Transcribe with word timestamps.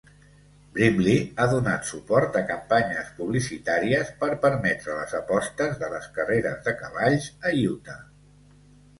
Brimley 0.75 1.17
ha 1.41 1.45
donat 1.49 1.83
suport 1.89 2.37
a 2.39 2.41
campanyes 2.51 3.11
publicitàries 3.19 4.09
per 4.23 4.29
permetre 4.45 4.95
les 5.01 5.13
apostes 5.19 5.77
de 5.83 5.89
les 5.91 6.07
carreres 6.15 6.65
de 6.69 6.73
cavalls 6.79 7.29
a 7.51 7.53
Utah. 7.73 7.99